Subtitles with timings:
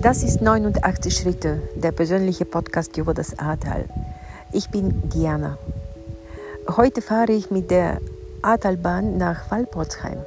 [0.00, 3.84] Das ist 89 Schritte, der persönliche Podcast über das Ahrtal.
[4.52, 5.58] Ich bin Diana.
[6.68, 8.00] Heute fahre ich mit der
[8.40, 10.18] Ahrtalbahn nach Walporzheim.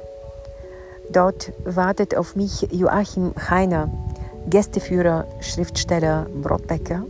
[1.10, 3.90] Dort wartet auf mich Joachim Heiner,
[4.46, 7.06] Gästeführer, Schriftsteller, Brotbäcker.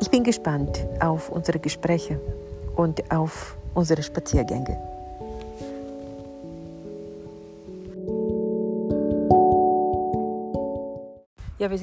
[0.00, 2.18] Ich bin gespannt auf unsere Gespräche
[2.76, 4.91] und auf unsere Spaziergänge.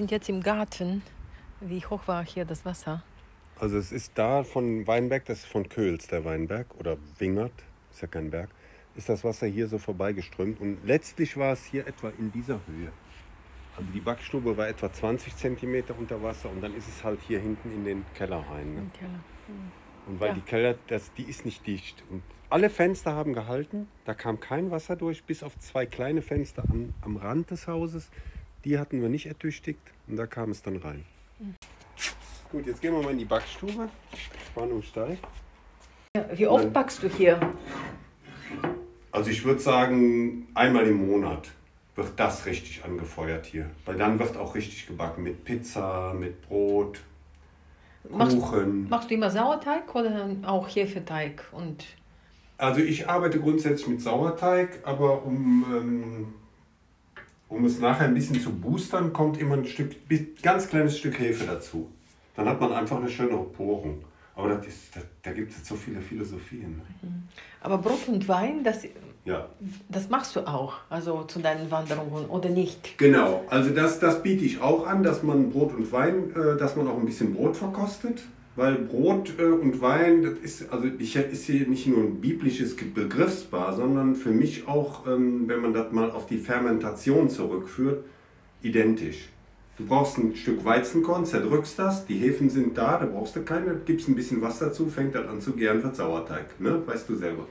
[0.09, 1.03] Sind jetzt im Garten.
[1.61, 3.03] Wie hoch war hier das Wasser?
[3.59, 7.51] Also es ist da von Weinberg, das ist von Köhls, der Weinberg, oder Wingert,
[7.91, 8.49] ist ja kein Berg,
[8.95, 10.59] ist das Wasser hier so vorbeigeströmt.
[10.61, 12.91] Und letztlich war es hier etwa in dieser Höhe.
[13.77, 17.39] Also die Backstube war etwa 20 cm unter Wasser und dann ist es halt hier
[17.39, 18.73] hinten in den Keller rein.
[18.73, 18.91] Ne?
[18.97, 19.19] Keller.
[19.45, 19.71] Hm.
[20.07, 20.33] Und weil Ja.
[20.33, 22.03] die Keller, das, die ist nicht dicht.
[22.09, 26.63] Und alle Fenster haben gehalten, da kam kein Wasser durch, bis auf zwei kleine Fenster
[26.67, 28.09] am, am Rand des Hauses.
[28.65, 29.79] Die hatten wir nicht ertüchtigt
[30.09, 31.05] und da kam es dann rein.
[32.51, 33.89] Gut, jetzt gehen wir mal in die Backstube.
[34.51, 35.23] Spannung steigt.
[36.15, 36.73] Ja, wie oft Nein.
[36.73, 37.39] backst du hier?
[39.11, 41.49] Also ich würde sagen, einmal im Monat
[41.95, 43.69] wird das richtig angefeuert hier.
[43.85, 46.99] Weil dann wird auch richtig gebacken mit Pizza, mit Brot,
[48.09, 48.87] Machst, Kuchen.
[48.89, 51.43] machst du immer Sauerteig oder auch Hefeteig?
[51.51, 51.85] Und
[52.57, 56.33] Also ich arbeite grundsätzlich mit Sauerteig, aber um, ähm,
[57.49, 59.95] um es nachher ein bisschen zu boostern, kommt immer ein Stück,
[60.41, 61.89] ganz kleines Stück Hefe dazu.
[62.35, 64.03] Dann hat man einfach eine schöne Porung.
[64.35, 66.77] Aber das ist, da, da gibt es so viele Philosophien.
[67.01, 67.09] ne?
[67.61, 68.83] aber Brot und Wein, das,
[69.25, 69.49] Ja,
[69.89, 72.97] das machst du auch, also zu deinen Wanderungen oder nicht?
[72.97, 73.43] genau.
[73.49, 76.87] Also das, das biete ich auch an, dass man Brot und Wein, äh, dass man
[76.87, 78.21] auch ein bisschen Brot verkostet.
[78.59, 82.75] Weil Brot äh, und Wein, das ist, also ich, ist hier nicht nur ein biblisches
[82.75, 88.03] Begriffspaar, sondern für mich auch, ähm, wenn man das mal auf die Fermentation zurückführt,
[88.61, 89.29] identisch.
[89.77, 93.79] Du brauchst ein Stück Weizenkorn, zerdrückst das, die Hefen sind da, da brauchst du keine,
[93.85, 96.81] gibst ein bisschen Wasser dazu, fängt das an zu gären, wird Sauerteig, ne?
[96.85, 97.47] weißt du selber.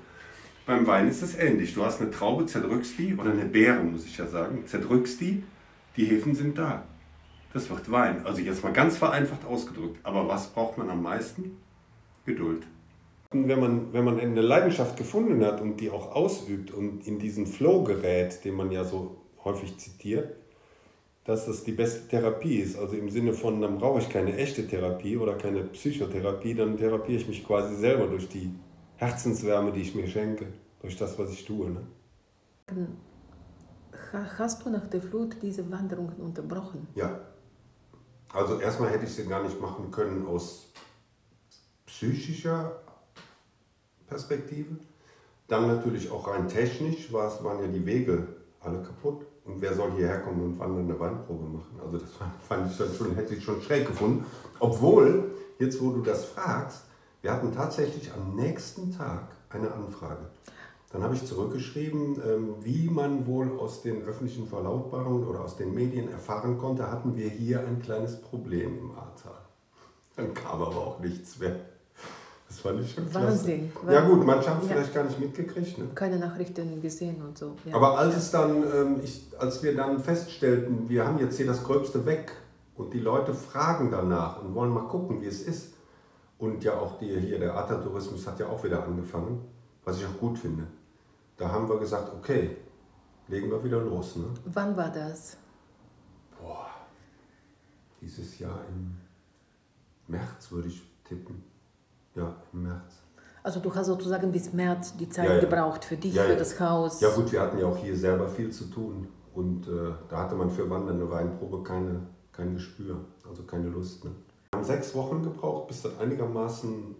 [0.67, 1.73] Beim Wein ist es ähnlich.
[1.73, 5.43] Du hast eine Traube, zerdrückst die, oder eine Beere, muss ich ja sagen, zerdrückst die,
[5.97, 6.85] die Hefen sind da.
[7.53, 8.25] Das wird Wein.
[8.27, 9.99] Also jetzt mal ganz vereinfacht ausgedrückt.
[10.03, 11.57] Aber was braucht man am meisten?
[12.27, 12.67] Geduld.
[13.31, 17.19] Und wenn man, wenn man eine Leidenschaft gefunden hat und die auch ausübt und in
[17.19, 20.35] diesen Flow gerät, den man ja so häufig zitiert,
[21.25, 22.79] dass das die beste Therapie ist.
[22.79, 27.19] Also im Sinne von, dann brauche ich keine echte Therapie oder keine Psychotherapie, dann therapiere
[27.21, 28.51] ich mich quasi selber durch die
[28.97, 30.47] Herzenswärme, die ich mir schenke,
[30.81, 31.69] durch das, was ich tue.
[31.71, 31.81] Ne?
[34.13, 36.87] Ha- Hast du nach der Flut diese Wanderungen unterbrochen?
[36.95, 37.21] Ja.
[38.33, 40.73] Also erstmal hätte ich sie gar nicht machen können aus
[41.87, 42.81] psychischer
[44.07, 44.77] Perspektive.
[45.47, 48.29] Dann natürlich auch rein technisch war es, waren ja die Wege
[48.61, 49.27] alle kaputt.
[49.45, 51.81] Und wer soll hierher kommen und wandern eine Weinprobe machen?
[51.83, 52.11] Also das
[52.49, 54.27] fand ich dann schon, hätte ich schon schräg gefunden.
[54.59, 56.83] Obwohl, jetzt wo du das fragst,
[57.23, 60.27] wir hatten tatsächlich am nächsten Tag eine Anfrage.
[60.91, 65.75] Dann habe ich zurückgeschrieben, ähm, wie man wohl aus den öffentlichen Verlautbarungen oder aus den
[65.75, 69.35] Medien erfahren konnte, hatten wir hier ein kleines Problem im Ahrtal.
[70.17, 71.57] Dann kam aber auch nichts mehr.
[72.49, 73.27] Das fand ich schon klasse.
[73.27, 73.71] Wahnsinn.
[73.91, 74.77] Ja gut, manche haben es Ja.
[74.77, 75.77] vielleicht gar nicht mitgekriegt.
[75.77, 75.89] Ne?
[75.95, 77.55] Keine Nachrichten gesehen und so.
[77.67, 77.75] Ja.
[77.75, 81.63] Aber als es dann, ähm, ich, als wir dann feststellten, wir haben jetzt hier das
[81.63, 82.33] Gröbste weg
[82.77, 85.75] und die Leute fragen danach und wollen mal gucken, wie es ist.
[86.39, 89.43] Und ja auch die, hier der Atta-Tourismus hat ja auch wieder angefangen,
[89.85, 90.67] was ich auch gut finde.
[91.39, 92.57] Da haben wir gesagt, okay,
[93.29, 94.17] legen wir wieder los.
[94.17, 94.25] Ne?
[94.47, 95.37] Wann war das?
[96.39, 96.67] Boah,
[98.01, 98.97] dieses Jahr im
[100.09, 101.43] März würde ich tippen.
[102.17, 103.03] Ja, im März.
[103.45, 105.41] Also du hast sozusagen bis März die Zeit Ja, ja.
[105.41, 107.01] gebraucht für dich, Ja, für das Haus.
[107.01, 110.35] Ja gut, wir hatten ja auch hier selber viel zu tun und äh, da hatte
[110.35, 112.01] man für wandernde Weinprobe keine,
[112.33, 112.97] kein Gespür,
[113.29, 114.05] also keine Lust.
[114.05, 114.11] Ne?
[114.51, 116.97] Wir haben sechs Wochen gebraucht, bis das einigermaßen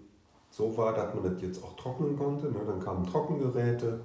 [0.51, 2.47] so war, dass man das jetzt auch trocknen konnte.
[2.47, 2.61] Ne?
[2.67, 4.01] Dann kamen Trockengeräte,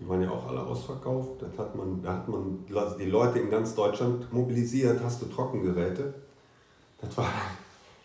[0.00, 1.42] die waren ja auch alle ausverkauft.
[1.42, 2.64] Das hat man, da hat man
[2.98, 6.14] die Leute in ganz Deutschland mobilisiert, hast du Trockengeräte.
[7.02, 7.26] Das war,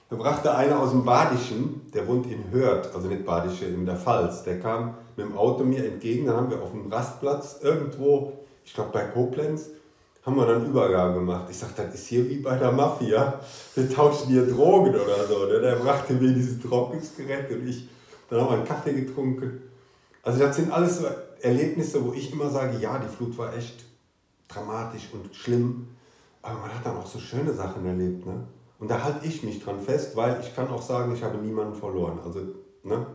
[0.10, 3.96] da brachte einer aus dem Badischen, der wohnt in Hörth, also nicht Badische, in der
[3.96, 8.34] Pfalz, der kam mit dem Auto mir entgegen, dann haben wir auf dem Rastplatz irgendwo,
[8.66, 9.70] ich glaube bei Koblenz,
[10.26, 11.46] haben wir dann Übergabe gemacht.
[11.52, 13.40] Ich sagte, das ist hier wie bei der Mafia,
[13.76, 15.46] wir tauschen hier Drogen oder so.
[15.46, 15.60] Ne?
[15.60, 17.88] Der brachte mir dieses Trocknungsgerät und ich,
[18.30, 19.62] dann haben wir einen Kaffee getrunken.
[20.24, 21.06] Also das sind alles so
[21.42, 23.84] Erlebnisse, wo ich immer sage, ja, die Flut war echt
[24.48, 25.88] dramatisch und schlimm,
[26.42, 28.26] aber man hat dann auch so schöne Sachen erlebt.
[28.26, 28.46] Ne?
[28.80, 31.76] Und da halte ich mich dran fest, weil ich kann auch sagen, ich habe niemanden
[31.76, 32.20] verloren.
[32.24, 32.42] Also,
[32.84, 33.06] ne?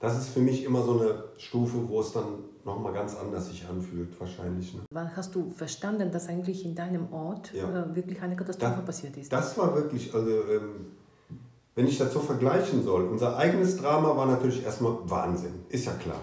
[0.00, 2.24] das ist für mich immer so eine Stufe, wo es dann
[2.64, 4.74] nochmal ganz anders sich anfühlt, wahrscheinlich.
[4.74, 4.80] Ne?
[4.90, 7.68] Wann hast du verstanden, dass eigentlich in deinem Ort Ja.
[7.84, 9.32] äh, wirklich eine Katastrophe Das- passiert ist?
[9.32, 10.86] Das war wirklich, also ähm,
[11.74, 15.92] wenn ich das so vergleichen soll, unser eigenes Drama war natürlich erstmal Wahnsinn, ist ja
[15.94, 16.20] klar.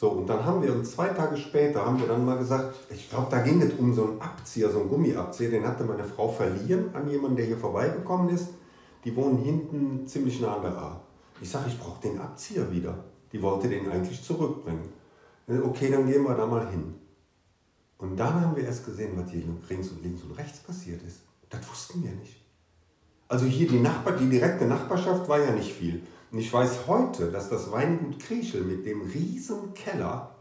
[0.00, 3.26] So, und dann haben wir zwei Tage später, haben wir dann mal gesagt, ich glaube,
[3.32, 6.94] da ging es um so einen Abzieher, so einen Gummiabzieher, den hatte meine Frau verliehen
[6.94, 8.50] an jemanden, der hier vorbeigekommen ist.
[9.04, 11.00] Die wohnen hinten ziemlich nah an der A.
[11.40, 12.96] Ich sage, ich brauche den Abzieher wieder.
[13.32, 14.88] Die wollte den eigentlich zurückbringen.
[15.48, 16.94] Okay, dann gehen wir da mal hin.
[17.98, 21.22] Und dann haben wir erst gesehen, was hier links und links und rechts passiert ist.
[21.50, 22.36] Das wussten wir nicht.
[23.26, 26.02] Also hier die, Nachbar, die direkte Nachbarschaft war ja nicht viel.
[26.30, 30.34] Und ich weiß heute, dass das Weingut Kriechel mit dem riesen Keller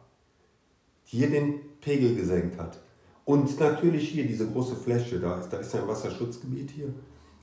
[1.03, 2.79] hier den Pegel gesenkt hat.
[3.23, 6.93] Und natürlich hier diese große Fläche, da ist, da ist ja ein Wasserschutzgebiet hier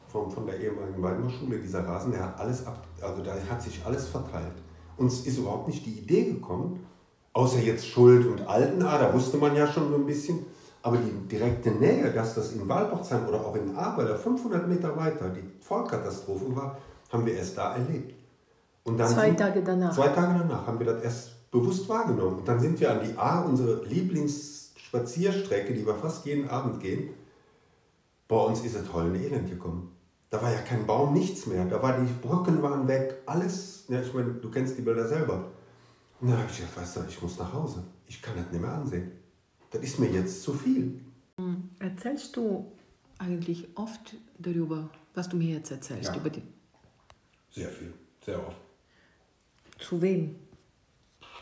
[0.09, 3.85] von, von der ehemaligen Weinbauschule, dieser Rasen, der hat alles ab, also da hat sich
[3.85, 4.55] alles verteilt.
[4.97, 6.87] Uns ist überhaupt nicht die Idee gekommen,
[7.33, 10.47] außer jetzt Schuld und Altenahr, da wusste man ja schon so ein bisschen,
[10.83, 15.31] aber die direkte Nähe, dass das in Walpochsheim oder auch in Ahrweiler 500 Meter weiter
[15.31, 16.79] die Vollkatastrophe war,
[17.11, 18.15] haben wir erst da erlebt.
[18.85, 19.95] Und dann Zwei sind- Tage danach.
[19.95, 22.39] Zwei Tage danach haben wir das erst bewusst wahrgenommen.
[22.39, 27.11] Und dann sind wir an die A, unsere Lieblingsspazierstrecke, die wir fast jeden Abend gehen.
[28.29, 29.91] Bei uns ist es heulend elend gekommen.
[30.31, 31.65] Da war ja kein Baum, nichts mehr.
[31.67, 33.85] Da war die Brücken waren weg, alles.
[33.89, 35.45] Ja, ich meine, du kennst die Bilder selber.
[36.21, 37.85] Und dann habe ich gedacht, weißt du, ich muss nach Hause.
[38.07, 39.13] Ich kann das nicht mehr ansehen.
[39.71, 41.01] Das ist mir jetzt zu viel.
[41.79, 42.73] Erzählst du
[43.19, 46.11] eigentlich oft darüber, was du mir jetzt erzählst?
[46.11, 46.17] Ja.
[46.17, 46.43] Über die,
[47.51, 47.93] Sehr viel,
[48.25, 48.57] sehr oft.
[49.79, 50.37] Zu wem?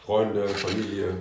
[0.05, 1.14] Freunde, Familie.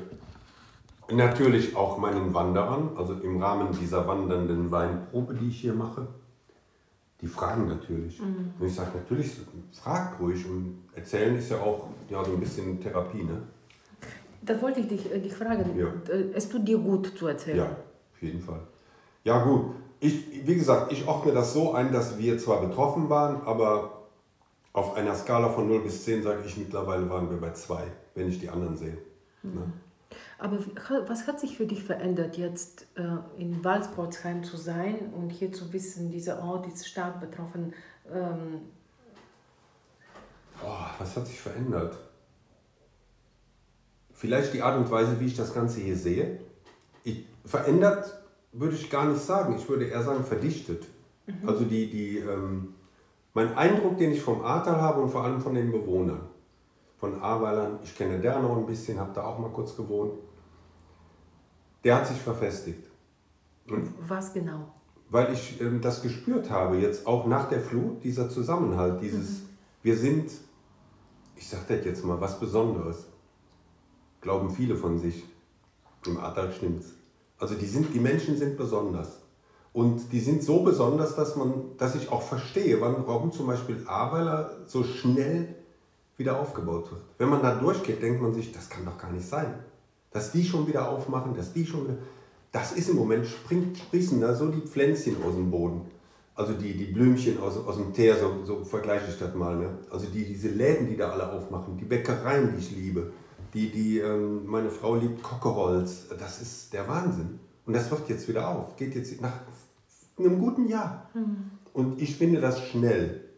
[1.11, 6.07] Natürlich auch meinen Wanderern, also im Rahmen dieser wandernden Weinprobe, die ich hier mache.
[7.21, 8.19] Die fragen natürlich.
[8.19, 9.31] Und ich sage natürlich,
[9.73, 10.45] frag ruhig.
[10.47, 13.41] Und erzählen ist ja auch ja, so ein bisschen Therapie, ne?
[14.41, 15.77] Das wollte ich dich, äh, dich fragen.
[15.77, 15.87] Ja.
[16.11, 17.57] Äh, Es tut dir gut zu erzählen.
[17.57, 18.61] Ja, auf jeden Fall.
[19.23, 23.41] Ja gut, ich, wie gesagt, ich ordne das so ein, dass wir zwar betroffen waren,
[23.45, 24.00] aber
[24.73, 27.83] auf einer Skala von 0 bis 10 sage ich mittlerweile waren wir bei 2,
[28.15, 28.97] wenn ich die anderen sehe.
[29.43, 29.71] Ne?
[30.39, 30.57] Aber
[31.07, 35.71] was hat sich für dich verändert, jetzt äh, in Walsbrotsheim zu sein und hier zu
[35.71, 37.73] wissen, dieser Ort ist stark betroffen?
[38.11, 38.61] Ähm,
[40.63, 41.97] Oh, was hat sich verändert?
[44.13, 46.39] Vielleicht die Art und Weise, wie ich das Ganze hier sehe.
[47.03, 48.21] Ich, verändert
[48.51, 49.55] würde ich gar nicht sagen.
[49.57, 50.85] Ich würde eher sagen verdichtet.
[51.45, 52.75] Also die, die, ähm,
[53.33, 56.21] mein Eindruck, den ich vom Ahrtal habe und vor allem von den Bewohnern.
[56.97, 60.13] Von Ahrweilern, ich kenne Dernau ein bisschen, habe da auch mal kurz gewohnt.
[61.83, 62.89] Der hat sich verfestigt.
[64.07, 64.67] was genau?
[65.11, 69.41] weil ich ähm, das gespürt habe, jetzt auch nach der Flut, dieser Zusammenhalt, dieses,
[69.83, 70.31] wir sind,
[71.35, 73.07] ich sage das jetzt mal, was Besonderes,
[74.21, 75.25] glauben viele von sich.
[76.07, 76.93] Im Ahrtal stimmt's.
[77.37, 79.20] Also die, sind, die Menschen sind besonders.
[79.73, 84.57] Und die sind so besonders, dass, man, dass ich auch verstehe, warum zum Beispiel Ahrweiler
[84.65, 85.55] so schnell
[86.17, 87.01] wieder aufgebaut wird.
[87.17, 89.53] Wenn man da durchgeht, denkt man sich, das kann doch gar nicht sein.
[90.11, 91.97] Dass die schon wieder aufmachen, dass die schon wieder...
[92.51, 95.85] Das ist im Moment, springt, sprießen da so die Pflänzchen aus dem Boden.
[96.35, 99.55] Also die, die Blümchen aus, aus dem Teer, so, so vergleiche ich das mal.
[99.55, 99.69] Ne?
[99.89, 103.13] Also die, diese Läden, die da alle aufmachen, die Bäckereien, die ich liebe,
[103.53, 107.39] die, die ähm, meine Frau liebt, Kockerholz, das ist der Wahnsinn.
[107.65, 109.33] Und das wird jetzt wieder auf, geht jetzt nach
[110.17, 111.09] einem guten Jahr.
[111.73, 113.29] Und ich finde das schnell.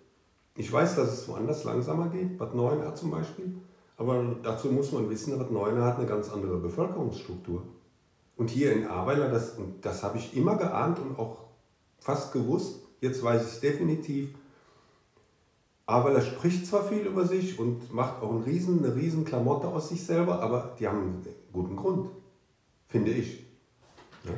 [0.56, 3.56] Ich weiß, dass es woanders langsamer geht, Bad Neuenahr zum Beispiel.
[3.98, 7.64] Aber dazu muss man wissen, Bad Neuenahr hat eine ganz andere Bevölkerungsstruktur.
[8.36, 11.46] Und hier in Ahrweiler, das, das habe ich immer geahnt und auch
[12.00, 14.30] fast gewusst, jetzt weiß ich es definitiv,
[15.86, 19.90] Ahrweiler spricht zwar viel über sich und macht auch einen riesen, eine riesen Klamotte aus
[19.90, 22.10] sich selber, aber die haben einen guten Grund,
[22.88, 23.46] finde ich.
[24.24, 24.32] Ja?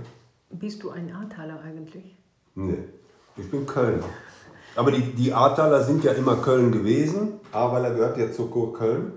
[0.50, 2.16] Bist du ein Ahrtaler eigentlich?
[2.56, 2.80] Nee,
[3.38, 4.06] ich bin Kölner.
[4.76, 7.40] Aber die, die Ahrtaler sind ja immer Köln gewesen.
[7.52, 9.14] Ahrweiler gehört ja zur Kur Köln.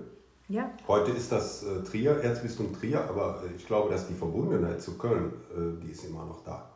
[0.47, 0.71] Ja.
[0.87, 4.97] Heute ist das äh, Trier, Erzbistum Trier, aber äh, ich glaube, dass die Verbundenheit zu
[4.97, 6.69] Köln, äh, die ist immer noch da.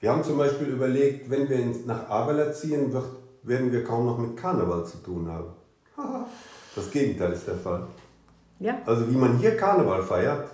[0.00, 3.06] Wir haben zum Beispiel überlegt, wenn wir nach Ahrweiler ziehen, wird,
[3.42, 5.48] werden wir kaum noch mit Karneval zu tun haben.
[6.76, 7.88] das Gegenteil ist der Fall.
[8.60, 8.78] Ja.
[8.86, 10.48] Also wie man hier Karneval feiert,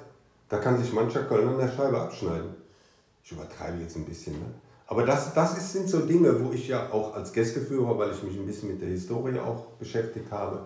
[0.54, 2.54] da kann sich mancher Kölner an der Scheibe abschneiden.
[3.25, 4.46] Ich übertreibe jetzt ein bisschen, ne?
[4.87, 8.38] Aber das, das sind so Dinge, wo ich ja auch als Gästeführer, weil ich mich
[8.38, 10.64] ein bisschen mit der Historie auch beschäftigt habe,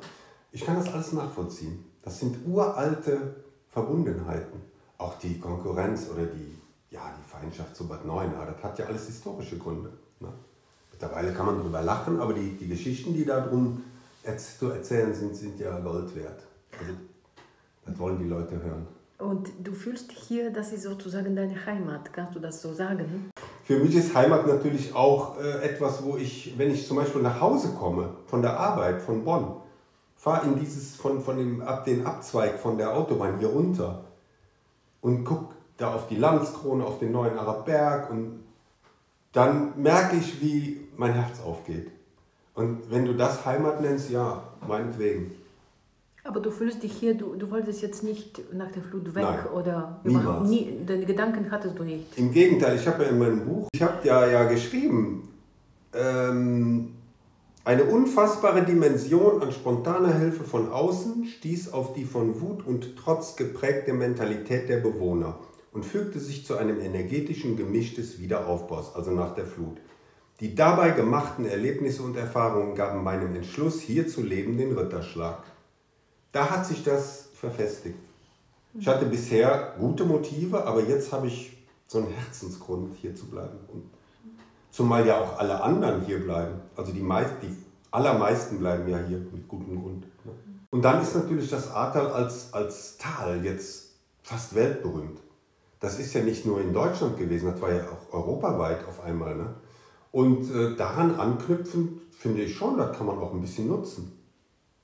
[0.53, 1.87] ich kann das alles nachvollziehen.
[2.03, 3.37] Das sind uralte
[3.71, 4.61] Verbundenheiten.
[4.99, 6.59] Auch die Konkurrenz oder die,
[6.91, 9.91] ja, die Feindschaft zu Bad Neuenahr, das hat ja alles historische Gründe.
[10.21, 10.29] Ne?
[10.91, 13.83] Mittlerweile kann man darüber lachen, aber die, die Geschichten, die da drum
[14.59, 16.43] zu erzählen sind, sind ja Gold wert.
[16.79, 16.93] Also,
[17.87, 18.98] das wollen die Leute hören.
[19.19, 23.31] Und du fühlst hier, das ist sozusagen deine Heimat, kannst du das so sagen?
[23.65, 27.41] Für mich ist Heimat natürlich auch äh, etwas, wo ich, wenn ich zum Beispiel nach
[27.41, 29.57] Hause komme, von der Arbeit, von Bonn,
[30.17, 34.05] fahre in dieses, von, von dem, ab den Abzweig von der Autobahn hier runter
[35.01, 38.45] und gucke da auf die Landskrone, auf den neuen Arabberg und
[39.33, 41.91] dann merke ich, wie mein Herz aufgeht.
[42.55, 45.33] Und wenn du das Heimat nennst, ja, meinetwegen.
[46.29, 49.47] Aber du fühlst dich hier, du, du wolltest jetzt nicht nach der Flut weg Nein,
[49.55, 50.47] oder niemals.
[50.47, 52.19] nie, deine Gedanken hattest du nicht.
[52.19, 55.27] Im Gegenteil, ich habe ja in meinem Buch, ich habe ja, ja geschrieben,
[55.95, 56.91] ähm,
[57.65, 63.37] eine unfassbare Dimension an spontaner Hilfe von außen stieß auf die von Wut und Trotz
[63.37, 65.39] geprägte Mentalität der Bewohner
[65.73, 69.79] und fügte sich zu einem energetischen Gemisch des Wiederaufbaus, also nach der Flut.
[70.41, 75.43] Die dabei gemachten Erlebnisse und Erfahrungen gaben meinem Entschluss, hier zu leben, den Ritterschlag.
[76.39, 77.99] Da hat sich das verfestigt.
[78.79, 83.59] Ich hatte bisher gute Motive, aber jetzt habe ich so einen Herzensgrund, hier zu bleiben.
[83.73, 83.91] Und
[84.71, 86.61] zumal ja auch alle anderen hier bleiben.
[86.77, 87.57] Also die, meist, die
[87.91, 90.07] allermeisten bleiben ja hier mit gutem Grund.
[90.71, 95.19] Und dann ist natürlich das Ahrtal als, als Tal jetzt fast weltberühmt.
[95.81, 99.35] Das ist ja nicht nur in Deutschland gewesen, das war ja auch europaweit auf einmal.
[99.35, 99.55] Ne?
[100.13, 104.18] Und äh, daran anknüpfend finde ich schon, das kann man auch ein bisschen nutzen.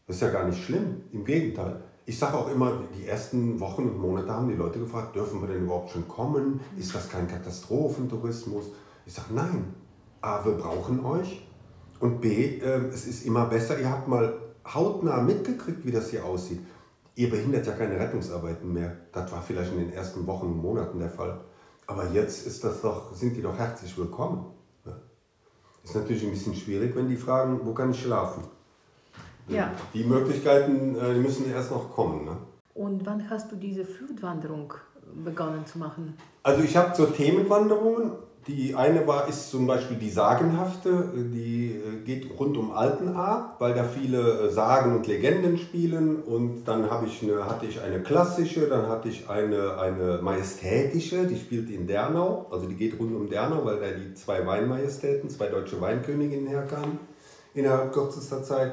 [0.06, 1.80] Das ist ja gar nicht schlimm, im Gegenteil.
[2.04, 5.48] Ich sage auch immer, die ersten Wochen und Monate haben die Leute gefragt, dürfen wir
[5.48, 6.60] denn überhaupt schon kommen?
[6.78, 8.66] Ist das kein Katastrophentourismus?
[9.06, 9.74] Ich sage, nein.
[10.20, 11.46] A, wir brauchen euch.
[12.00, 14.34] Und B, äh, es ist immer besser, ihr habt mal
[14.66, 16.60] hautnah mitgekriegt, wie das hier aussieht.
[17.14, 18.94] Ihr behindert ja keine Rettungsarbeiten mehr.
[19.12, 21.40] Das war vielleicht in den ersten Wochen und Monaten der Fall.
[21.86, 24.46] Aber jetzt ist das doch, sind die doch herzlich willkommen.
[24.84, 24.96] Ja.
[25.82, 28.44] Ist natürlich ein bisschen schwierig, wenn die fragen, wo kann ich schlafen?
[29.48, 29.72] Ja.
[29.92, 32.24] Die Möglichkeiten äh, die müssen erst noch kommen.
[32.24, 32.36] Ne?
[32.74, 34.74] Und wann hast du diese Flutwanderung
[35.24, 36.16] begonnen zu machen?
[36.42, 38.12] Also ich habe so Themenwanderungen.
[38.46, 43.72] Die eine war, ist zum Beispiel die Sagenhafte, die äh, geht rund um Altenahr, weil
[43.72, 46.22] da viele äh, Sagen und Legenden spielen.
[46.22, 51.36] Und dann ich eine, hatte ich eine klassische, dann hatte ich eine, eine majestätische, die
[51.36, 52.46] spielt in Dernau.
[52.50, 56.98] Also die geht rund um Dernau, weil da die zwei Weinmajestäten, zwei deutsche Weinköniginnen herkamen
[57.54, 58.72] innerhalb kürzester Zeit.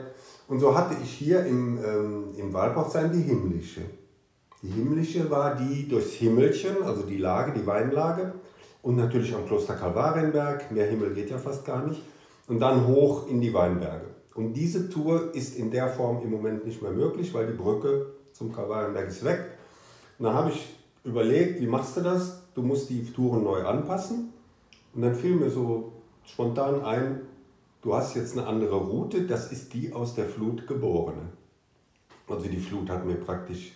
[0.52, 3.84] Und so hatte ich hier im, ähm, im Walbachsheim die himmlische.
[4.62, 8.34] Die himmlische war die durchs Himmelchen, also die Lage, die Weinlage.
[8.82, 12.02] Und natürlich am Kloster Kalvarienberg, mehr Himmel geht ja fast gar nicht.
[12.50, 14.08] Und dann hoch in die Weinberge.
[14.36, 18.08] Und diese Tour ist in der Form im Moment nicht mehr möglich, weil die Brücke
[18.34, 19.40] zum Kalvarienberg ist weg.
[20.20, 20.68] Und dann habe ich
[21.06, 22.42] überlegt, wie machst du das?
[22.56, 24.34] Du musst die Touren neu anpassen.
[24.94, 25.94] Und dann fiel mir so
[26.26, 27.22] spontan ein,
[27.82, 31.30] du hast jetzt eine andere Route, das ist die aus der Flut geborene.
[32.28, 33.74] Also die Flut hat mir praktisch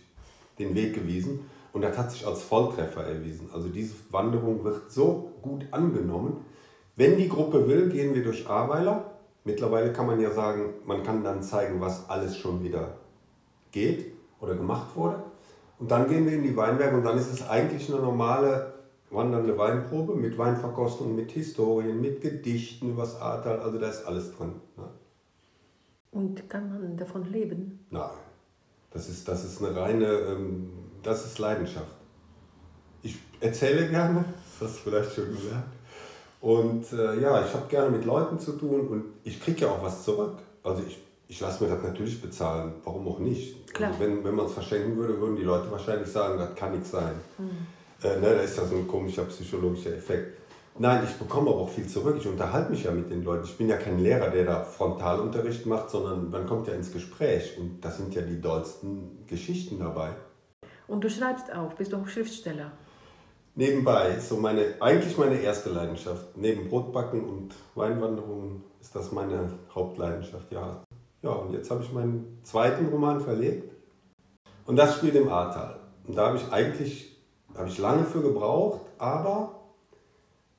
[0.60, 1.42] den Weg gewiesen
[1.74, 3.50] und das hat sich als Volltreffer erwiesen.
[3.54, 6.38] Also diese Wanderung wird so gut angenommen.
[6.96, 9.12] Wenn die Gruppe will, gehen wir durch Ahrweiler.
[9.44, 12.96] Mittlerweile kann man ja sagen, man kann dann zeigen, was alles schon wieder
[13.72, 15.22] geht oder gemacht wurde.
[15.78, 18.74] Und dann gehen wir in die Weinberge und dann ist es eigentlich eine normale
[19.10, 23.60] wandernde Weinprobe mit Weinverkostung, mit Historien, mit Gedichten übers Ahrtal.
[23.60, 24.54] Also da ist alles drin.
[24.78, 24.84] Ne?
[26.12, 27.86] Und kann man davon leben?
[27.90, 28.10] Nein,
[28.92, 30.70] das ist, das ist eine reine, ähm,
[31.04, 31.96] das ist Leidenschaft.
[33.04, 34.26] Ich erzähle gerne,
[34.60, 35.74] das hast du vielleicht schon gemerkt.
[36.42, 39.82] Und äh, ja, ich habe gerne mit Leuten zu tun und ich kriege ja auch
[39.82, 40.38] was zurück.
[40.64, 43.74] Also ich, ich lasse mir das natürlich bezahlen, warum auch nicht.
[43.74, 43.90] Klar.
[43.90, 46.92] Also wenn wenn man es verschenken würde, würden die Leute wahrscheinlich sagen, das kann nichts
[46.92, 47.16] sein.
[48.04, 50.38] Äh, ne, da ist ja so ein komischer psychologischer Effekt.
[50.78, 52.18] Nein, ich bekomme aber auch viel zurück.
[52.20, 53.46] Ich unterhalte mich ja mit den Leuten.
[53.46, 57.58] Ich bin ja kein Lehrer, der da Frontalunterricht macht, sondern man kommt ja ins Gespräch.
[57.58, 60.10] Und das sind ja die dollsten Geschichten dabei.
[60.88, 62.72] Und du schreibst auch, bist du auch Schriftsteller?
[63.56, 66.36] Nebenbei, so meine, eigentlich meine erste Leidenschaft.
[66.36, 70.84] Neben Brotbacken und Weinwanderungen ist das meine Hauptleidenschaft, ja.
[71.22, 73.72] Ja, und jetzt habe ich meinen zweiten Roman verlegt.
[74.66, 75.80] Und das spielt im Ahrtal.
[76.06, 77.15] Und da habe ich eigentlich,
[77.58, 79.56] habe ich lange für gebraucht, aber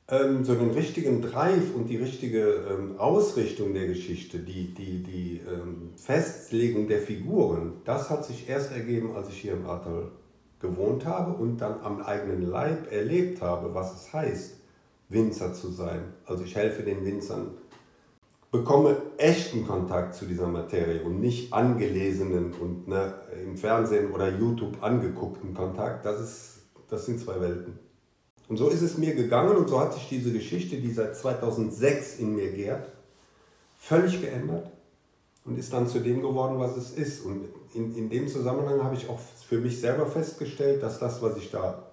[0.09, 5.41] ähm, so den richtigen Drive und die richtige ähm, Ausrichtung der Geschichte, die, die, die
[5.49, 10.13] ähm, Festlegung der Figuren, das hat sich erst ergeben, als ich hier im Ahrtal
[10.61, 14.55] gewohnt habe und dann am eigenen Leib erlebt habe, was es heißt,
[15.09, 16.15] Winzer zu sein.
[16.25, 17.51] Also ich helfe den Winzern,
[18.51, 24.83] bekomme echten Kontakt zu dieser Materie und nicht angelesenen und ne, im Fernsehen oder YouTube
[24.83, 26.05] angeguckten Kontakt.
[26.07, 26.56] Das, ist,
[26.89, 27.79] das sind zwei Welten.
[28.49, 32.19] Und so ist es mir gegangen und so hat sich diese Geschichte, die seit 2006
[32.19, 32.89] in mir gärt,
[33.79, 34.71] völlig geändert.
[35.45, 37.25] und ist dann zu dem geworden, was es ist.
[37.25, 41.37] Und in, in dem Zusammenhang habe ich auch für mich selber festgestellt, dass das, was
[41.37, 41.85] ich da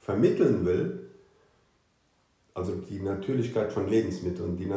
[0.00, 1.10] vermitteln will,
[2.54, 4.68] also die Natürlichkeit von Lebensmitteln, die,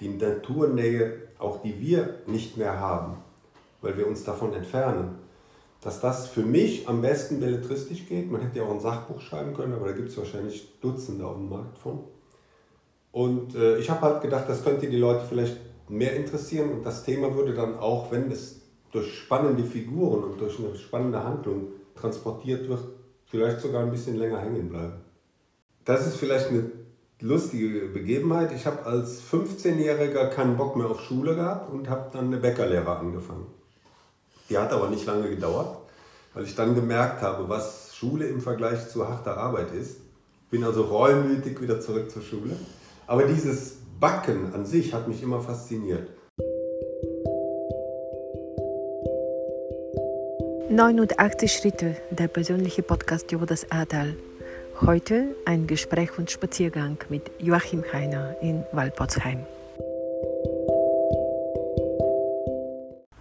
[0.00, 3.16] die Naturnähe, auch die wir nicht mehr haben,
[3.80, 5.18] weil wir uns davon entfernen,
[5.80, 8.30] dass das für mich am besten belletristisch geht.
[8.30, 11.36] Man hätte ja auch ein Sachbuch schreiben können, aber da gibt es wahrscheinlich Dutzende auf
[11.36, 12.00] dem Markt von.
[13.12, 15.56] Und äh, ich habe halt gedacht, das könnte die Leute vielleicht
[15.88, 18.60] mehr interessieren und das Thema würde dann auch, wenn es
[18.92, 22.80] durch spannende Figuren und durch eine spannende Handlung transportiert wird,
[23.26, 24.94] vielleicht sogar ein bisschen länger hängen bleiben.
[25.84, 26.70] Das ist vielleicht eine
[27.20, 28.52] lustige Begebenheit.
[28.52, 32.96] Ich habe als 15-Jähriger keinen Bock mehr auf Schule gehabt und habe dann eine Bäckerlehre
[32.96, 33.46] angefangen.
[34.48, 35.78] Die hat aber nicht lange gedauert,
[36.34, 39.96] weil ich dann gemerkt habe, was Schule im Vergleich zu harter Arbeit ist.
[40.50, 42.56] Bin also reumütig wieder zurück zur Schule.
[43.06, 46.08] Aber dieses Backen an sich hat mich immer fasziniert.
[50.68, 54.16] 89 Schritte, der persönliche Podcast über das Ahrtal.
[54.84, 59.46] Heute ein Gespräch und Spaziergang mit Joachim Heiner in Walpotsheim.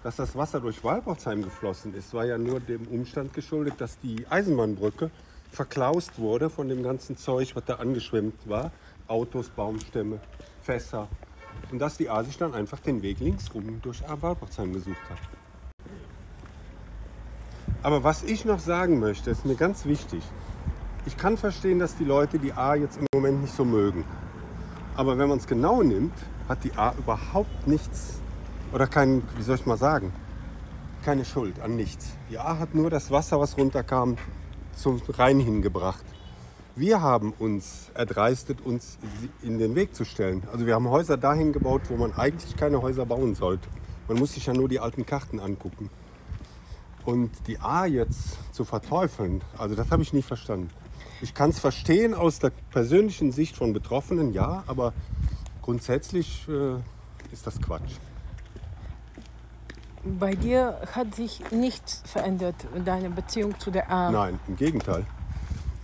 [0.05, 4.23] Dass das Wasser durch Walpotsheim geflossen ist, war ja nur dem Umstand geschuldet, dass die
[4.29, 5.09] Eisenbahnbrücke
[5.51, 8.71] verklaust wurde von dem ganzen Zeug, was da angeschwemmt war.
[9.07, 10.19] Autos, Baumstämme,
[10.61, 11.07] Fässer.
[11.71, 15.17] Und dass die A sich dann einfach den Weg links rum durch Walpotsheim gesucht hat.
[17.81, 20.21] Aber was ich noch sagen möchte, ist mir ganz wichtig.
[21.07, 24.05] Ich kann verstehen, dass die Leute die A jetzt im Moment nicht so mögen.
[24.95, 26.13] Aber wenn man es genau nimmt,
[26.47, 28.21] hat die A überhaupt nichts
[28.75, 30.11] oder kein, wie soll ich mal sagen,
[31.05, 32.09] keine Schuld an nichts.
[32.29, 34.17] Die A hat nur das Wasser, was runterkam,
[34.75, 36.03] zum Rhein hingebracht.
[36.75, 38.97] Wir haben uns erdreistet, uns
[39.41, 40.43] in den Weg zu stellen.
[40.51, 43.69] Also wir haben Häuser dahin gebaut, wo man eigentlich keine Häuser bauen sollte.
[44.09, 45.89] Man muss sich ja nur die alten Karten angucken.
[47.05, 50.69] Und die A jetzt zu verteufeln, also das habe ich nie verstanden.
[51.21, 54.91] Ich kann es verstehen aus der persönlichen Sicht von Betroffenen, ja, aber
[55.61, 56.75] grundsätzlich äh,
[57.31, 57.93] ist das Quatsch.
[60.05, 64.11] Bei dir hat sich nichts verändert in deiner Beziehung zu der A?
[64.11, 65.03] Nein, im Gegenteil.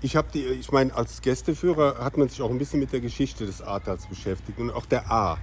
[0.03, 3.01] Ich habe die, ich meine, als Gästeführer hat man sich auch ein bisschen mit der
[3.01, 5.39] Geschichte des Ahrtals beschäftigt und auch der A.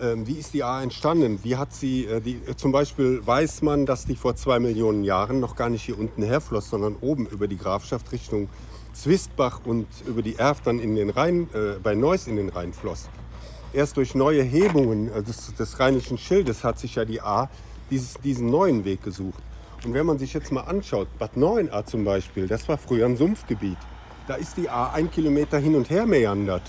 [0.00, 1.38] Ähm, wie ist die A entstanden?
[1.44, 5.38] Wie hat sie, äh, die, zum Beispiel weiß man, dass die vor zwei Millionen Jahren
[5.38, 8.48] noch gar nicht hier unten herfloss, sondern oben über die Grafschaft Richtung
[8.92, 12.72] Zwistbach und über die Erft dann in den Rhein, äh, bei Neuss in den Rhein
[12.72, 13.08] floss.
[13.72, 17.48] Erst durch neue Hebungen äh, des, des Rheinischen Schildes hat sich ja die A
[17.90, 19.42] dieses, diesen neuen Weg gesucht.
[19.84, 23.16] Und wenn man sich jetzt mal anschaut, Bad Neuenahr zum Beispiel, das war früher ein
[23.16, 23.76] Sumpfgebiet.
[24.26, 26.62] Da ist die A ein Kilometer hin und her meandert.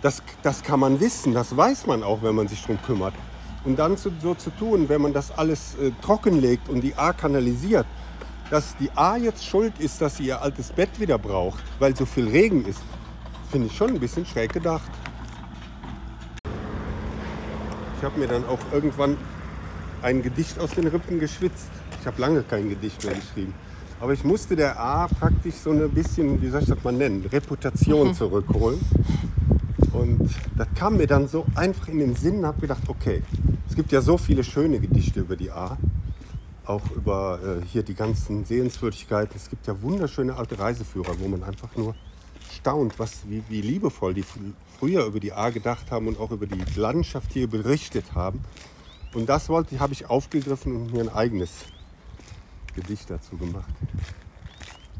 [0.00, 3.14] Das, das kann man wissen, das weiß man auch, wenn man sich darum kümmert.
[3.64, 7.12] Und dann zu, so zu tun, wenn man das alles äh, trockenlegt und die A
[7.12, 7.86] kanalisiert,
[8.50, 12.06] dass die A jetzt schuld ist, dass sie ihr altes Bett wieder braucht, weil so
[12.06, 12.80] viel Regen ist,
[13.50, 14.90] finde ich schon ein bisschen schräg gedacht.
[17.98, 19.18] Ich habe mir dann auch irgendwann
[20.02, 21.68] ein Gedicht aus den Rippen geschwitzt.
[22.00, 23.54] Ich habe lange kein Gedicht mehr geschrieben.
[24.00, 27.24] Aber ich musste der A praktisch so ein bisschen, wie soll ich das mal nennen,
[27.30, 28.80] Reputation zurückholen.
[29.92, 33.22] Und das kam mir dann so einfach in den Sinn und habe gedacht, okay,
[33.68, 35.76] es gibt ja so viele schöne Gedichte über die A
[36.68, 39.34] auch über äh, hier die ganzen Sehenswürdigkeiten.
[39.36, 41.94] Es gibt ja wunderschöne alte Reiseführer, wo man einfach nur
[42.52, 44.24] staunt, was, wie, wie liebevoll die
[44.78, 48.40] früher über die A gedacht haben und auch über die Landschaft hier berichtet haben.
[49.14, 51.64] Und das wollte, habe ich aufgegriffen und mir ein eigenes
[52.74, 53.68] Gedicht dazu gemacht.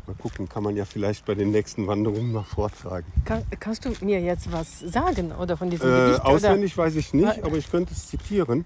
[0.06, 3.06] Mal gucken, kann man ja vielleicht bei den nächsten Wanderungen noch vortragen.
[3.26, 6.24] Kann, kannst du mir jetzt was sagen oder von diesem äh, Gedicht?
[6.24, 6.86] Auswendig oder?
[6.86, 8.64] weiß ich nicht, aber ich könnte es zitieren.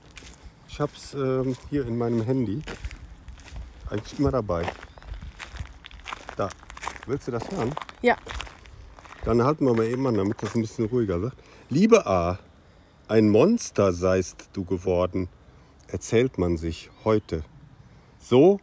[0.68, 2.62] Ich habe es ähm, hier in meinem Handy
[3.90, 4.64] eigentlich immer dabei.
[6.36, 6.48] Da.
[7.06, 7.74] Willst du das hören?
[8.00, 8.16] Ja.
[9.24, 11.34] Dann halten wir mal eben an, damit das ein bisschen ruhiger wird.
[11.68, 12.38] Liebe A,
[13.08, 15.28] ein Monster seist du geworden,
[15.88, 17.44] erzählt man sich heute.
[18.18, 18.60] So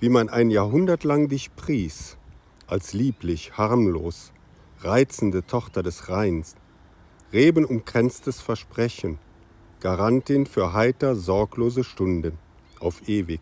[0.00, 2.16] wie man ein Jahrhundert lang dich pries,
[2.66, 4.32] als lieblich, harmlos,
[4.80, 6.56] reizende Tochter des Rheins,
[7.32, 9.18] rebenumkränztes Versprechen,
[9.80, 12.38] Garantin für heiter, sorglose Stunden,
[12.80, 13.40] auf ewig,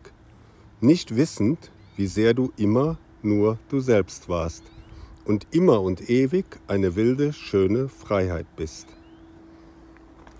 [0.80, 4.64] nicht wissend, wie sehr du immer nur du selbst warst
[5.24, 8.86] und immer und ewig eine wilde, schöne Freiheit bist.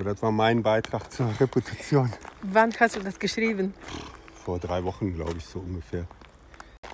[0.01, 2.11] So, das war mein Beitrag zur Reputation.
[2.41, 3.75] Wann hast du das geschrieben?
[4.47, 6.07] Vor drei Wochen, glaube ich, so ungefähr.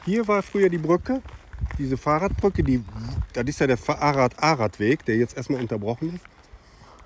[0.04, 1.22] Hier war früher die Brücke,
[1.78, 2.82] diese Fahrradbrücke, die,
[3.32, 6.24] das ist ja der Fahrrad-Ahrad-Weg, der jetzt erstmal unterbrochen ist.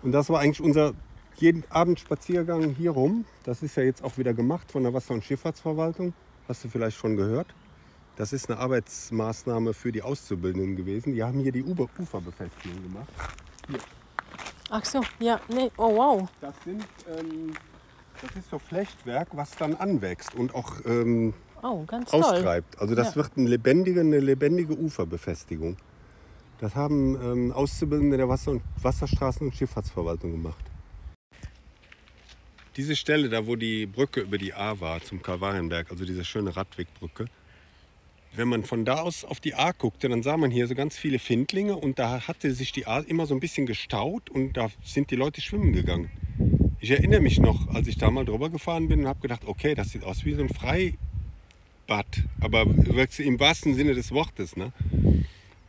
[0.01, 0.95] Und das war eigentlich unser
[1.37, 3.27] jeden Abend Spaziergang hier rum.
[3.45, 6.15] Das ist ja jetzt auch wieder gemacht von der Wasser- und Schifffahrtsverwaltung.
[6.49, 7.49] Hast du vielleicht schon gehört?
[8.17, 11.13] Das ist eine Arbeitsmaßnahme für die Auszubildenden gewesen.
[11.13, 13.09] Die haben hier die Uber Uferbefestigung gemacht.
[14.73, 16.29] Ach so, ja, nee, oh wow.
[16.41, 16.85] Das, sind,
[17.19, 17.53] ähm,
[18.23, 22.23] das ist so Flechtwerk, was dann anwächst und auch ähm, Oh, ganz toll.
[22.23, 22.79] austreibt.
[22.81, 23.17] Also das Ja.
[23.17, 25.77] wird eine lebendige, eine lebendige Uferbefestigung.
[26.61, 30.65] Das haben ähm, Auszubildende der Wasser- und Wasserstraßen- und Schifffahrtsverwaltung gemacht.
[32.77, 36.55] Diese Stelle, da wo die Brücke über die A war, zum Kalvarienberg, also diese schöne
[36.57, 37.27] Radwegbrücke,
[38.35, 40.97] wenn man von da aus auf die A guckte, dann sah man hier so ganz
[40.97, 44.71] viele Findlinge und da hatte sich die A immer so ein bisschen gestaut und da
[44.85, 46.11] sind die Leute schwimmen gegangen.
[46.81, 49.75] Ich erinnere mich noch, als ich da mal drüber gefahren bin und habe gedacht, okay,
[49.75, 50.97] das sieht aus wie so ein Freibad,
[52.41, 54.57] aber im wahrsten Sinne des Wortes.
[54.57, 54.73] Ne?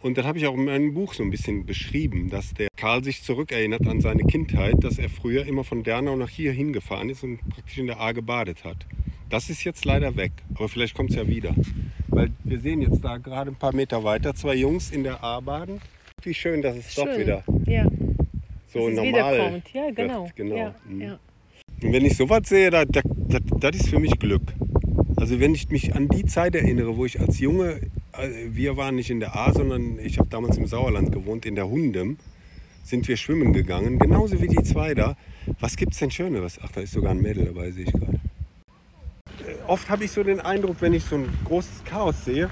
[0.02, 3.04] Und das habe ich auch in meinem Buch so ein bisschen beschrieben, dass der Karl
[3.04, 7.24] sich zurückerinnert an seine Kindheit, dass er früher immer von Dernau nach hier hingefahren ist
[7.24, 8.86] und praktisch in der A gebadet hat.
[9.32, 11.56] Das ist jetzt leider weg, aber vielleicht kommt es ja wieder.
[12.10, 15.40] Weil wir sehen jetzt da gerade ein paar Meter weiter zwei Jungs in der A
[15.40, 15.80] baden.
[16.22, 17.22] Wie schön, dass es doch Schön.
[17.22, 17.88] wieder Ja,
[18.68, 19.64] so dass normal.
[19.74, 20.26] Ja, genau.
[20.26, 20.36] Wird.
[20.36, 20.56] genau.
[20.58, 21.02] Ja, Mhm.
[21.02, 21.20] ja.
[21.82, 24.44] Und wenn ich sowas sehe, da, da, da, das ist für mich Glück.
[25.16, 27.80] Also wenn ich mich an die Zeit erinnere, wo ich als Junge,
[28.12, 31.56] äh, wir waren nicht in der A, sondern ich habe damals im Sauerland gewohnt, in
[31.56, 32.18] der Hundem,
[32.84, 35.16] sind wir schwimmen gegangen, genauso wie die zwei da.
[35.60, 36.60] Was gibt es denn Schöneres?
[36.62, 38.20] Ach, da ist sogar ein Mädel dabei, sehe ich gerade.
[39.68, 42.50] Oft habe ich so den Eindruck, wenn ich so ein großes Chaos sehe,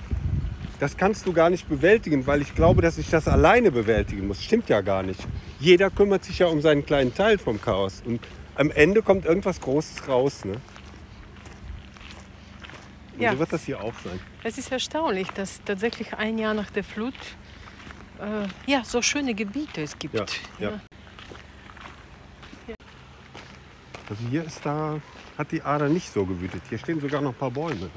[0.80, 4.42] das kannst du gar nicht bewältigen, weil ich glaube, dass ich das alleine bewältigen muss.
[4.42, 5.20] Stimmt ja gar nicht.
[5.60, 8.02] Jeder kümmert sich ja um seinen kleinen Teil vom Chaos.
[8.06, 8.22] Und
[8.56, 10.46] am Ende kommt irgendwas Großes raus.
[10.46, 10.54] Ne?
[13.16, 13.34] Und Ja.
[13.34, 14.20] so wird das hier auch sein.
[14.44, 17.14] Es ist erstaunlich, dass tatsächlich ein Jahr nach der Flut
[18.20, 20.14] äh, ja, so schöne Gebiete es gibt.
[20.14, 20.26] Ja,
[20.60, 20.80] ja.
[24.10, 25.00] Also hier ist da,
[25.38, 26.64] hat die Ader nicht so gewütet.
[26.70, 27.82] Hier stehen sogar noch ein paar Bäume.
[27.82, 27.90] Ne?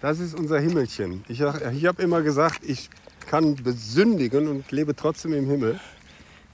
[0.00, 1.24] Das ist unser Himmelchen.
[1.28, 2.88] Ich, ich habe immer gesagt, ich
[3.26, 5.80] kann besündigen und lebe trotzdem im Himmel.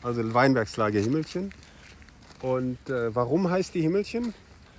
[0.02, 1.52] Also Weinbergslage Himmelchen.
[2.40, 4.32] Und äh, warum heißt die Himmelchen?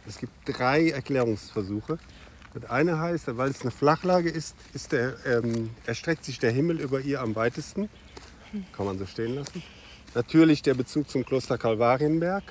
[0.07, 1.99] Es gibt drei Erklärungsversuche.
[2.55, 6.79] Das eine heißt, weil es eine Flachlage ist, ist der, ähm, erstreckt sich der Himmel
[6.79, 7.89] über ihr am weitesten.
[8.71, 9.61] Kann man so stehen lassen.
[10.13, 12.43] Natürlich der Bezug zum Kloster Kalvarienberg.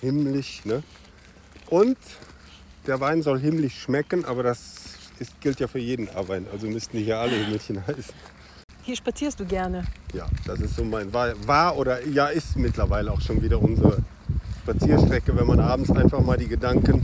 [0.00, 0.82] Himmlisch, ne?
[1.68, 1.98] Und
[2.86, 6.46] der Wein soll himmlisch schmecken, aber das ist, gilt ja für jeden Wein.
[6.52, 8.14] Also müssten die hier alle Himmelchen heißen.
[8.82, 9.84] Hier spazierst du gerne.
[10.14, 13.98] Ja, das ist so mein, war, war oder ja ist mittlerweile auch schon wieder unsere
[14.62, 17.02] Spazierstrecke, wenn man abends einfach mal die Gedanken,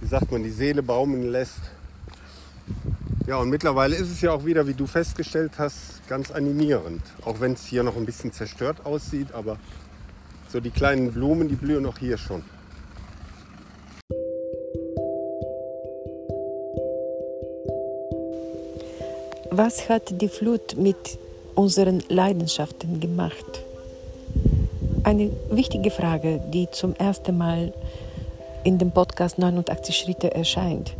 [0.00, 1.60] wie sagt man, die Seele baumeln lässt.
[3.26, 7.02] Ja, und mittlerweile ist es ja auch wieder, wie du festgestellt hast, ganz animierend.
[7.24, 9.58] Auch wenn es hier noch ein bisschen zerstört aussieht, aber
[10.48, 12.42] so die kleinen Blumen, die blühen auch hier schon.
[19.50, 21.18] Was hat die Flut mit
[21.54, 23.62] unseren Leidenschaften gemacht?
[25.02, 27.72] Eine wichtige Frage, die zum ersten Mal
[28.64, 30.94] in dem Podcast 89 Schritte erscheint.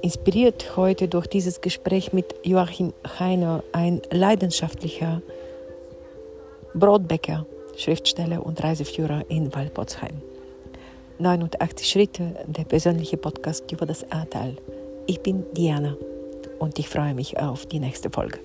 [0.00, 5.20] Inspiriert heute durch dieses Gespräch mit Joachim Heiner, ein leidenschaftlicher
[6.74, 7.44] Brotbäcker,
[7.76, 10.22] Schriftsteller und Reiseführer in Walpotsheim.
[11.18, 14.56] 89 Schritte, der persönliche Podcast über das Ahrtal.
[15.06, 15.96] Ich bin Diana
[16.58, 18.38] und ich freue mich auf die nächste Folge.